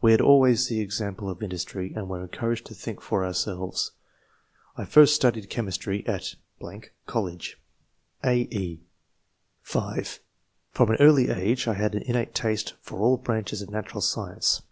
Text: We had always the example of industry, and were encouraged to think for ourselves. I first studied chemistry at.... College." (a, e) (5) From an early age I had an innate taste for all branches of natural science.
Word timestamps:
We 0.00 0.12
had 0.12 0.20
always 0.20 0.68
the 0.68 0.78
example 0.78 1.28
of 1.28 1.42
industry, 1.42 1.92
and 1.96 2.08
were 2.08 2.22
encouraged 2.22 2.64
to 2.66 2.74
think 2.74 3.00
for 3.00 3.24
ourselves. 3.24 3.90
I 4.76 4.84
first 4.84 5.16
studied 5.16 5.50
chemistry 5.50 6.06
at.... 6.06 6.36
College." 7.08 7.60
(a, 8.22 8.42
e) 8.56 8.84
(5) 9.62 10.20
From 10.70 10.90
an 10.90 10.96
early 11.00 11.28
age 11.28 11.66
I 11.66 11.74
had 11.74 11.96
an 11.96 12.02
innate 12.04 12.36
taste 12.36 12.74
for 12.82 13.00
all 13.00 13.16
branches 13.16 13.62
of 13.62 13.70
natural 13.70 14.00
science. 14.00 14.62